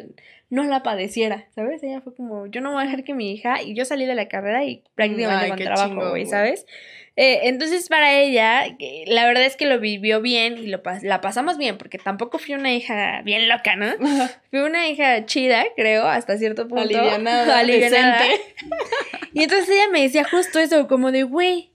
[0.51, 1.81] no la padeciera, ¿sabes?
[1.81, 4.13] Ella fue como, yo no voy a dejar que mi hija, y yo salí de
[4.15, 6.25] la carrera y prácticamente Ay, con trabajo, güey.
[6.27, 6.67] ¿sabes?
[7.15, 8.65] Eh, entonces para ella,
[9.07, 12.37] la verdad es que lo vivió bien y lo pas- la pasamos bien, porque tampoco
[12.37, 13.87] fui una hija bien loca, ¿no?
[14.51, 16.83] Fui una hija chida, creo, hasta cierto punto.
[16.83, 18.23] Alivianada, Alivianada.
[19.33, 21.71] Y entonces ella me decía justo eso, como de, güey,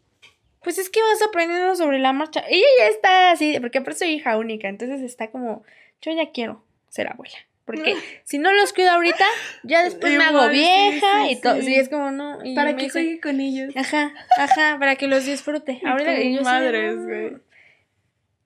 [0.63, 2.45] pues es que vas aprendiendo sobre la marcha.
[2.47, 5.63] Ella ya está así, porque aparte soy hija única, entonces está como,
[6.03, 7.39] yo ya quiero ser abuela.
[7.67, 9.27] Porque si no los cuido ahorita,
[9.65, 11.57] ya después me hago sí, vieja sí, y todo.
[11.57, 11.63] sí.
[11.63, 12.39] Sí, es como, no.
[12.45, 13.77] y Para que juegue con ellos.
[13.77, 15.81] Ajá, ajá, para que los disfrute.
[15.85, 17.03] Ahorita y yo madres, "No".
[17.05, 17.33] güey.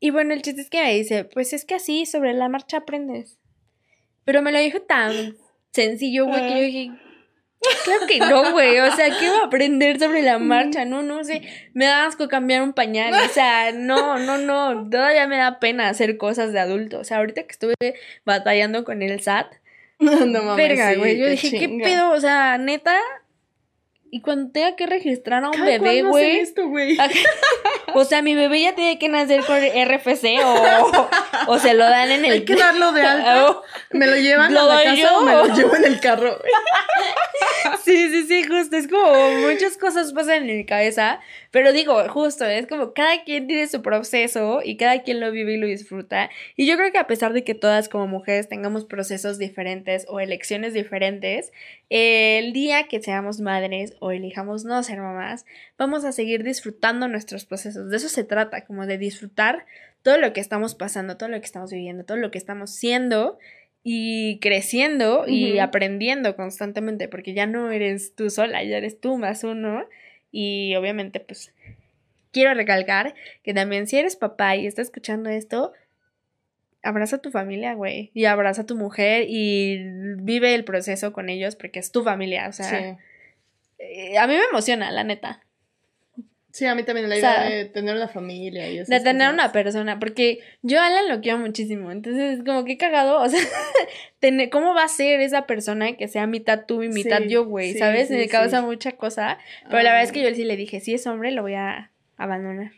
[0.01, 2.79] Y bueno, el chiste es que me dice, pues es que así sobre la marcha
[2.79, 3.39] aprendes.
[4.25, 5.37] Pero me lo dijo tan
[5.73, 6.91] sencillo, güey, que yo dije,
[7.85, 8.79] claro que no, güey.
[8.81, 10.85] O sea, ¿qué va a aprender sobre la marcha?
[10.85, 11.43] No, no sé.
[11.75, 13.13] Me da asco cambiar un pañal.
[13.15, 14.89] O sea, no, no, no.
[14.89, 16.99] Todavía me da pena hacer cosas de adulto.
[17.01, 17.75] O sea, ahorita que estuve
[18.25, 19.53] batallando con el SAT,
[20.01, 20.57] No, mames.
[20.57, 21.19] verga, sí, güey.
[21.19, 22.11] Yo dije, ¿qué pedo?
[22.13, 22.97] O sea, neta.
[24.13, 26.39] Y cuando tenga que registrar a un bebé, güey.
[26.39, 26.99] esto, güey?
[27.95, 31.09] O sea, mi bebé ya tiene que nacer con RFC o,
[31.47, 32.33] o se lo dan en el.
[32.33, 33.47] Hay que darlo de alta.
[33.51, 35.19] Oh, ¿Me lo llevan ¿Lo a la casa yo?
[35.19, 36.37] o me lo llevo en el carro?
[37.85, 38.77] Sí, sí, sí, justo.
[38.77, 39.13] Es como
[39.47, 41.21] muchas cosas pasan en mi cabeza.
[41.51, 45.55] Pero digo, justo, es como cada quien tiene su proceso y cada quien lo vive
[45.55, 46.31] y lo disfruta.
[46.57, 50.21] Y yo creo que a pesar de que todas como mujeres tengamos procesos diferentes o
[50.21, 51.53] elecciones diferentes,
[51.89, 55.45] el día que seamos madres o elijamos no ser mamás,
[55.77, 57.91] vamos a seguir disfrutando nuestros procesos.
[57.91, 59.67] De eso se trata, como de disfrutar
[60.03, 63.39] todo lo que estamos pasando, todo lo que estamos viviendo, todo lo que estamos siendo
[63.83, 69.43] y creciendo y aprendiendo constantemente, porque ya no eres tú sola, ya eres tú más
[69.43, 69.85] uno.
[70.33, 71.53] Y obviamente, pues,
[72.33, 75.73] quiero recalcar que también si eres papá y estás escuchando esto,
[76.83, 79.79] abraza a tu familia, güey, y abraza a tu mujer y
[80.17, 82.97] vive el proceso con ellos porque es tu familia, o sea, Sí.
[83.79, 85.43] eh, a mí me emociona, la neta.
[86.53, 89.33] Sí, a mí también la O idea sea, de tener una familia y De tener
[89.33, 93.41] una persona, porque yo a Alan lo quiero muchísimo, entonces como que cagado, o sea,
[94.21, 97.45] tener, ¿cómo va a ser esa persona que sea mitad tú y mitad Sí, yo,
[97.45, 97.73] güey?
[97.75, 98.09] sí, ¿Sabes?
[98.09, 100.95] sí, Me causa mucha cosa, pero la verdad es que yo sí le dije, si
[100.95, 102.73] es hombre, lo voy a abandonar.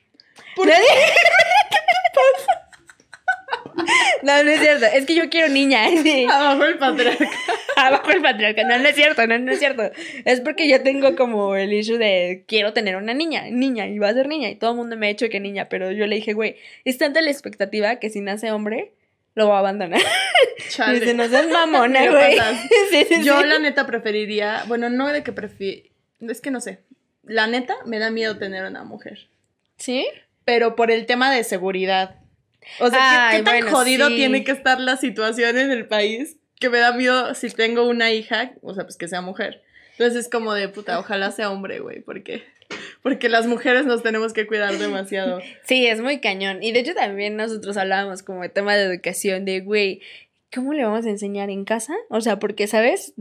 [0.54, 0.84] ¿Por Le dije,
[4.26, 6.26] No, no es cierto, es que yo quiero niña, sí.
[6.30, 7.28] Abajo el patriarca.
[7.76, 9.90] abajo el patriarca, no, no es cierto, no, no es cierto,
[10.24, 14.08] es porque yo tengo como el issue de quiero tener una niña, niña, y va
[14.08, 16.16] a ser niña, y todo el mundo me ha dicho que niña, pero yo le
[16.16, 18.92] dije, güey, es tanta la expectativa que si nace hombre,
[19.34, 20.00] lo voy a abandonar.
[20.68, 21.00] Chale.
[21.00, 22.36] Dice, no seas mamona, güey.
[22.36, 22.68] pasas.
[22.90, 25.88] Sí, sí, Yo la neta preferiría, bueno, no de que prefiero,
[26.20, 26.80] es que no sé.
[27.24, 29.28] la neta, me da miedo tener una mujer.
[29.76, 30.06] ¿Sí?
[30.44, 32.21] Pero por el tema de seguridad.
[32.80, 34.16] O sea, ¿qué, tan bueno, jodido sí.
[34.16, 38.12] tiene que estar la situación en el país que me da miedo si tengo una
[38.12, 39.62] hija, o sea, pues que sea mujer.
[39.92, 42.44] Entonces es como de puta, ojalá sea hombre, güey, porque
[43.02, 45.40] porque las mujeres nos tenemos que cuidar demasiado.
[45.64, 46.62] Sí, es muy cañón.
[46.62, 50.00] Y de hecho también nosotros hablábamos como de tema de educación, de, güey,
[50.54, 51.94] ¿cómo le vamos a enseñar en casa?
[52.08, 53.14] O sea, porque, ¿sabes?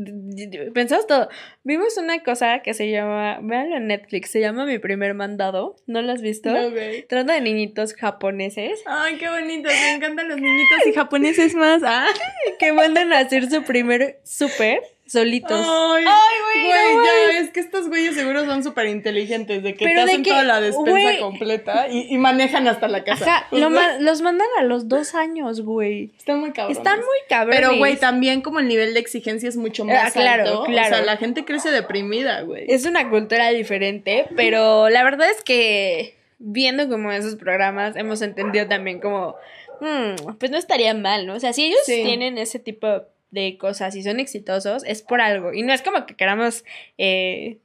[0.74, 1.30] Pensamos todo.
[1.64, 5.76] Vimos una cosa que se llama, véanlo en Netflix, se llama Mi Primer Mandado.
[5.88, 6.52] ¿No lo has visto?
[6.52, 7.04] No, güey.
[7.08, 11.82] Trata de niñitos japoneses Ay, qué bonito, me encantan los niñitos y japoneses más.
[11.86, 12.08] Ah.
[12.60, 15.52] que mandan a hacer su primer súper solitos.
[15.52, 19.86] Ay, Ay, güey, no ya, es que estos güeyes seguro son súper inteligentes, de que
[19.86, 21.20] Pero te de hacen que, toda la despensa güey.
[21.20, 23.26] completa y, y manejan hasta la casa.
[23.26, 26.12] Ajá, lo ma- los mandan a los dos años, güey.
[26.18, 26.78] Están muy cabrones.
[26.78, 27.60] Están muy cabrones.
[27.60, 30.64] Pero, güey, también como el nivel de exigencia es mucho más Ah, claro, alto.
[30.66, 30.88] claro.
[30.88, 32.66] O sea, la gente crece deprimida, güey.
[32.68, 38.68] Es una cultura diferente, pero la verdad es que viendo como esos programas hemos entendido
[38.68, 39.36] también como,
[39.80, 41.36] mm, pues no estaría mal, ¿no?
[41.36, 42.02] O sea, si ellos Sí.
[42.04, 45.54] tienen ese tipo de cosas y son exitosos, es por algo.
[45.54, 46.64] Y no es como que queramos,
[46.98, 47.58] eh,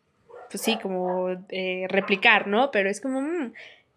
[0.51, 2.71] pues sí, como eh, replicar, ¿no?
[2.71, 3.53] Pero es como, mm,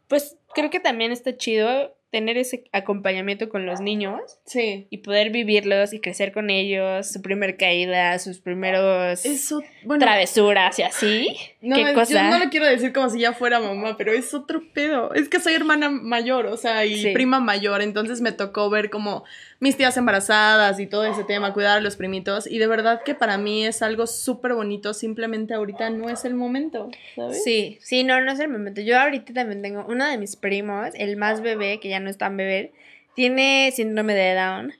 [0.08, 4.88] pues creo que también está chido tener ese acompañamiento con los niños Sí.
[4.90, 10.80] y poder vivirlos y crecer con ellos, su primer caída, sus primeros Eso, bueno, travesuras
[10.80, 11.38] y así.
[11.62, 12.14] no, ¿Qué cosa?
[12.14, 15.14] yo no lo quiero decir como si ya fuera mamá, pero es otro pedo.
[15.14, 17.12] Es que soy hermana mayor, o sea, y Sí.
[17.14, 19.24] prima mayor, entonces me tocó ver como
[19.60, 23.14] mis tías embarazadas y todo ese tema, cuidar a los primitos, y de verdad que
[23.16, 27.44] para mí es algo súper bonito, simplemente ahorita no es el momento, ¿sabes?
[27.44, 28.80] Sí, sí, no, no es el momento.
[28.82, 32.18] Yo ahorita también tengo uno de mis primos, el más bebé, que ya no es
[32.18, 32.72] tan bebé,
[33.16, 34.74] tiene síndrome de Down.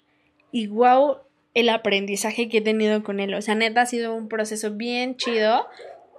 [0.52, 1.18] Y wow,
[1.54, 3.34] el aprendizaje que he tenido con él.
[3.34, 5.68] O sea, neta ha sido un proceso bien chido.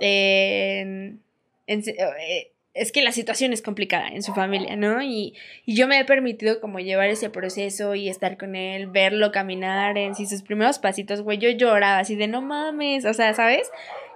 [0.02, 1.20] en-
[1.66, 5.02] eh, es que la situación es complicada en su familia, ¿no?
[5.02, 5.34] Y,
[5.66, 9.98] y yo me he permitido como llevar ese proceso y estar con él, verlo caminar
[9.98, 13.70] en sí, sus primeros pasitos, güey, yo lloraba así de no mames, o sea, ¿sabes?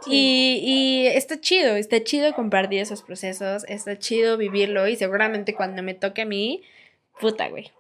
[0.07, 5.83] Y, y está chido, está chido compartir esos procesos, está chido vivirlo y seguramente cuando
[5.83, 6.63] me toque a mí,
[7.21, 7.73] puta, güey.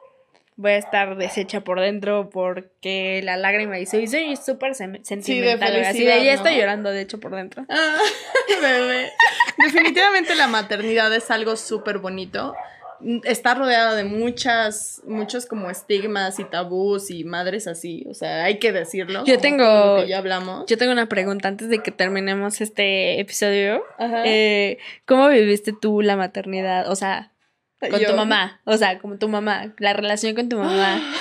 [0.57, 6.05] Voy a estar deshecha por dentro porque la lágrima y soy, súper sentimental, güey, así
[6.05, 6.61] de ya estoy ¿no?
[6.61, 7.67] llorando de hecho por dentro.
[7.69, 7.97] Ah,
[8.63, 9.11] bebé.
[9.59, 12.55] Definitivamente la maternidad es algo súper bonito.
[13.25, 18.07] Está rodeada de muchas, muchos como estigmas y tabús y madres así.
[18.09, 19.25] O sea, hay que decirlo.
[19.25, 20.65] Yo tengo- que ya hablamos.
[20.67, 23.83] Yo tengo una pregunta antes de que terminemos este episodio.
[23.99, 24.23] Ajá.
[24.25, 26.89] Eh, ¿Cómo viviste tú la maternidad?
[26.91, 27.33] O sea,
[27.81, 28.61] con Yo- tu mamá.
[28.65, 29.75] O sea, como tu mamá.
[29.79, 31.01] La relación con tu mamá.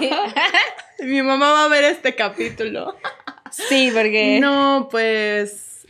[1.00, 2.96] Mi mamá va a ver este capítulo.
[3.50, 4.38] Sí, porque.
[4.40, 5.86] No, pues.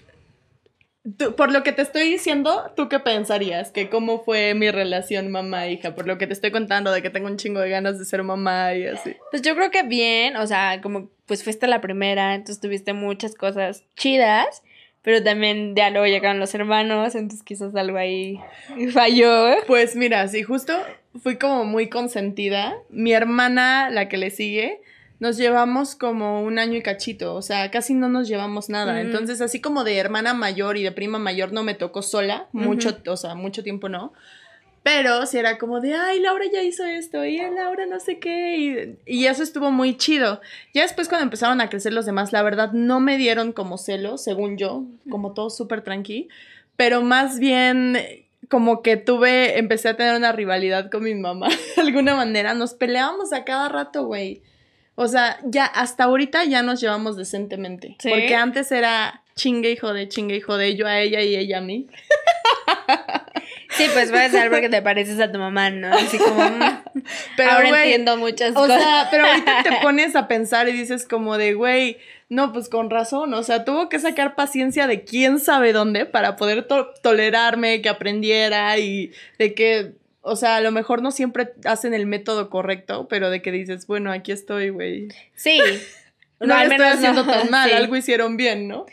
[1.19, 3.71] tú- por lo que te estoy diciendo, ¿tú qué pensarías?
[3.71, 5.95] Que cómo fue mi relación mamá-hija.
[5.95, 8.23] Por lo que te estoy contando de que tengo un chingo de ganas de ser
[8.23, 9.17] mamá y así.
[9.31, 10.37] Pues yo creo que bien.
[10.37, 14.63] O sea, como pues fuiste la primera, entonces tuviste muchas cosas chidas.
[15.05, 18.41] Pero también ya luego llegaron los hermanos, entonces quizás algo ahí
[18.93, 19.55] falló.
[19.67, 20.73] Pues mira, sí, justo
[21.23, 22.75] fui como muy consentida.
[22.89, 24.81] Mi hermana, la que le sigue,
[25.21, 28.95] nos llevamos como un año y cachito, o sea, casi no nos llevamos nada.
[28.95, 28.99] Mm.
[28.99, 32.97] Entonces, así como de hermana mayor y de prima mayor no me tocó sola, mucho,
[33.07, 34.15] o sea, mucho tiempo no.
[34.85, 38.19] Pero si era como de, ay, Laura ya hizo esto, y "Ay, Laura no sé
[38.19, 40.43] qué, y, y eso estuvo muy chido.
[40.75, 44.23] Ya después cuando empezaron a crecer los demás, la verdad no me dieron como celos,
[44.23, 46.29] según yo, como todo súper tranqui,
[46.77, 47.97] pero más bien
[48.51, 52.75] como que tuve, empecé a tener una rivalidad con mi mamá, de alguna manera, nos
[52.75, 54.43] peleábamos a cada rato, güey.
[54.97, 58.11] O sea, ya hasta ahorita ya nos llevamos decentemente, ¿Sí?
[58.11, 61.63] porque antes era chingue hijo de chingue hijo de yo a ella y ella a
[61.63, 61.87] mí.
[63.77, 65.93] Sí, pues puede ser porque te pareces a tu mamá, ¿no?
[65.93, 66.43] Así como.
[66.43, 66.61] mm,
[67.37, 68.81] Pero, ahora güey, entiendo muchas O cosas.
[68.83, 72.89] sea, pero ahorita te pones a pensar y dices como de, güey, no, pues con
[72.91, 77.83] razón, o sea, tuvo que sacar paciencia de quién sabe dónde para poder to- tolerarme,
[77.83, 82.49] que aprendiera y de que, o sea, a lo mejor no siempre hacen el método
[82.51, 85.09] correcto, pero de que dices, bueno, aquí estoy, güey.
[85.35, 85.61] Sí.
[86.41, 87.33] No, al lo estoy menos haciendo no.
[87.33, 87.77] tan mal, Sí.
[87.77, 88.85] algo hicieron bien, ¿no?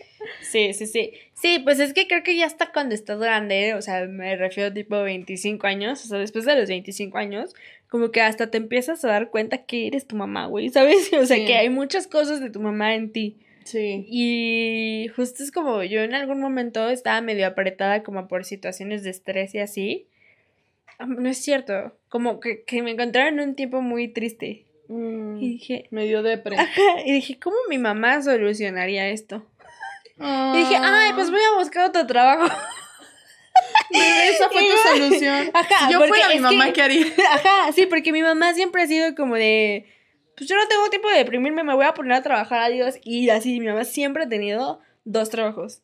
[0.42, 1.12] Sí, sí, sí.
[1.42, 4.72] Sí, pues es que creo que ya hasta cuando estás grande, o sea, me refiero
[4.72, 7.56] tipo 25 años, o sea, después de los 25 años,
[7.90, 11.10] como que hasta te empiezas a dar cuenta que eres tu mamá, güey, ¿sabes?
[11.20, 11.46] O sea, Sí.
[11.46, 13.38] que hay muchas cosas de tu mamá en ti.
[13.64, 14.06] Sí.
[14.08, 19.10] Y justo es como yo en algún momento estaba medio apretada como por situaciones de
[19.12, 20.08] estrés y así.
[21.08, 24.66] No es cierto, como que, que me encontraron en un tiempo muy triste.
[24.90, 26.58] Y dije, medio depre.
[26.58, 29.46] ajá, y dije, ¿cómo mi mamá solucionaría esto?
[30.22, 32.46] Y dije, ay, pues voy a buscar otro trabajo.
[33.92, 35.52] esa fue tu solución.
[35.54, 37.06] Ajá, yo fuera mi mamá, ¿qué haría?
[37.32, 39.88] Ajá, sí, porque mi mamá siempre ha sido como de,
[40.38, 42.96] pues yo no tengo tiempo de deprimirme, me voy a poner a trabajar, adiós.
[43.04, 45.82] Y así, mi mamá siempre ha tenido dos trabajos.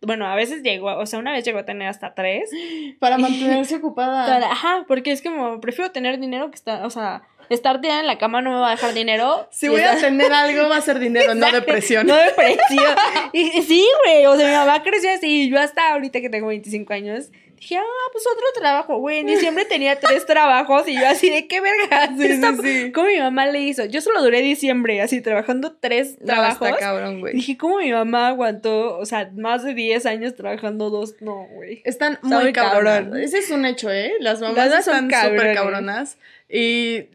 [0.00, 2.50] Bueno, a veces llegó, o sea, una vez llegó a tener hasta tres.
[3.00, 4.36] Para mantenerse ocupada.
[4.50, 8.18] ajá, porque es como, prefiero tener dinero que estar, o sea, estar tirada en la
[8.18, 9.48] cama no me va a dejar dinero.
[9.50, 12.06] Si voy a tener algo, va a ser dinero, no depresión.
[12.06, 12.94] No depresión.
[13.32, 16.92] y, sí, güey, o sea, mi mamá creció así, yo hasta ahorita que tengo 25
[16.92, 17.30] años,
[17.60, 19.18] Dije, ah, pues otro trabajo, güey.
[19.18, 22.08] En diciembre tenía tres trabajos y yo así de qué verga.
[22.16, 22.92] Sí, sí, sí.
[22.92, 23.84] ¿Cómo mi mamá le hizo?
[23.84, 26.70] Yo solo duré diciembre, así trabajando tres trabajos.
[26.78, 27.34] cabrón, güey.
[27.34, 31.16] Dije, ¿cómo mi mamá aguantó, o sea, más de 10 años trabajando dos?
[31.20, 31.82] No, güey.
[31.84, 33.16] Están muy, cabronas.
[33.16, 34.12] Ese es un hecho, ¿eh?
[34.20, 36.16] Las mamás están súper cabronas.
[36.48, 37.08] Y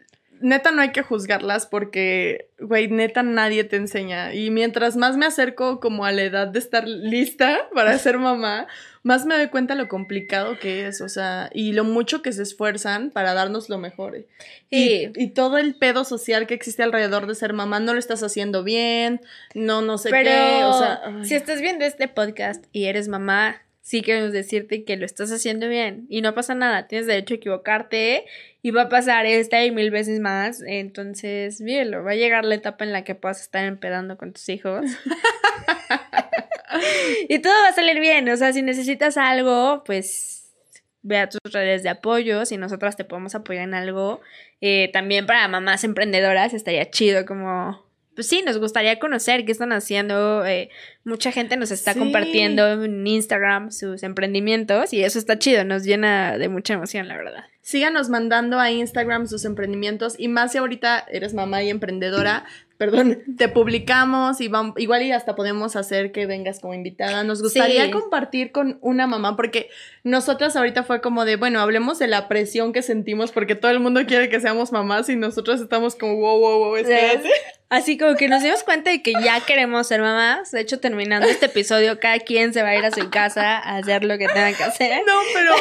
[0.44, 4.34] neta no hay que juzgarlas porque, güey, neta nadie te enseña.
[4.34, 8.68] Y mientras más me acerco como a la edad de estar lista para ser mamá,
[9.04, 12.44] más me doy cuenta lo complicado que es, o sea, y lo mucho que se
[12.44, 14.26] esfuerzan para darnos lo mejor.
[14.70, 18.22] Y, y, todo el pedo social que existe alrededor de ser mamá, no lo estás
[18.24, 19.22] haciendo bien,
[19.54, 21.02] no, no sé qué, o sea...
[21.24, 25.68] Si estás viendo este podcast y eres mamá, sí queremos decirte que lo estás haciendo
[25.68, 28.26] bien y no pasa nada, tienes derecho a equivocarte
[28.62, 32.56] y va a pasar esta y mil veces más, entonces míralo, va a llegar la
[32.56, 34.86] etapa en la que puedas estar empedando con tus hijos.
[37.30, 40.54] y todo va a salir bien, o sea, si necesitas algo, pues
[41.02, 44.22] ve a tus redes de apoyo, si nosotras te podemos apoyar en algo,
[44.62, 47.84] eh, también para mamás emprendedoras estaría chido como
[48.16, 50.46] pues sí, nos gustaría conocer qué están haciendo.
[50.46, 50.70] Eh,
[51.04, 56.38] mucha gente nos está compartiendo en Instagram sus emprendimientos y eso está chido, nos llena
[56.38, 57.46] de mucha emoción, la verdad.
[57.62, 62.46] Síganos mandando a Instagram sus emprendimientos y más si ahorita eres mamá y emprendedora,
[62.78, 67.24] perdón, te publicamos y vamos, igual y hasta podemos hacer que vengas como invitada.
[67.24, 69.70] Nos gustaría compartir con una mamá porque
[70.04, 73.80] nosotras ahorita fue como de, bueno, hablemos de la presión que sentimos porque todo el
[73.80, 77.30] mundo quiere que seamos mamás y nosotros estamos como, wow, wow, wow, espérate.
[77.74, 80.52] Así como que nos dimos cuenta de que ya queremos ser mamás.
[80.52, 83.78] De hecho, terminando este episodio, cada quien se va a ir a su casa a
[83.78, 85.02] hacer lo que tenga que hacer.
[85.08, 85.56] No, pero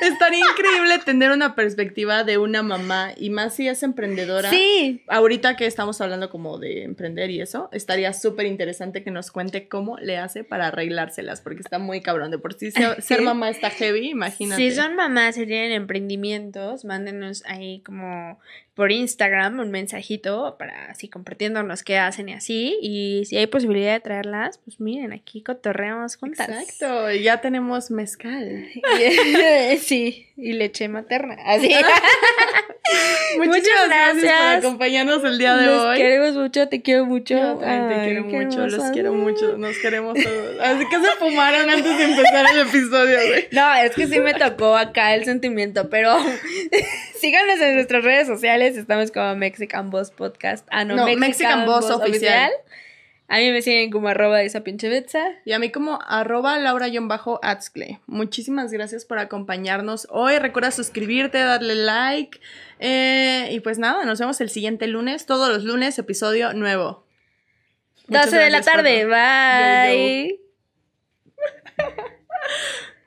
[0.00, 4.48] estaría increíble tener una perspectiva de una mamá y más si es emprendedora.
[4.48, 5.02] Sí.
[5.08, 9.68] Ahorita que estamos hablando como de emprender y eso, estaría súper interesante que nos cuente
[9.68, 12.30] cómo le hace para arreglárselas, porque está muy cabrón.
[12.30, 14.62] De por sí ser, mamá está heavy, imagínate.
[14.62, 18.38] Si son mamás y tienen emprendimientos, mándenos ahí como
[18.78, 21.08] por Instagram un mensajito para así
[21.58, 22.78] compartiéndonos qué hacen y así.
[22.80, 26.48] Y si hay posibilidad de traerlas, pues miren, aquí cotorreamos juntas.
[26.48, 28.66] Exacto, ya tenemos mezcal.
[29.80, 31.36] sí, y leche materna.
[31.44, 31.70] Así.
[33.38, 34.38] Muchas gracias.
[34.38, 35.76] por acompañarnos el día de hoy.
[35.76, 37.34] Los queremos mucho, te quiero mucho.
[37.58, 40.60] te quiero mucho, los quiero mucho, nos queremos todos.
[40.60, 43.48] Así que se fumaron antes de empezar el episodio, güey.
[43.52, 46.16] No, es que sí me tocó acá el sentimiento, pero
[47.20, 50.66] síganos en nuestras redes sociales estamos como Mexican Boss Podcast.
[50.70, 52.50] Ah, no, Mexican, Boss, oficial.
[53.30, 55.22] A mí me siguen como arroba esa pinche betza.
[55.44, 58.00] Y a mí como arroba laura-atzcle.
[58.06, 60.38] Muchísimas gracias por acompañarnos hoy.
[60.38, 62.40] Recuerda suscribirte, darle like.
[62.80, 65.26] Eh, y pues nada, nos vemos el siguiente lunes.
[65.26, 67.04] Todos los lunes, episodio nuevo.
[68.06, 69.04] Muchas 12 de la tarde.
[69.04, 70.40] Bye.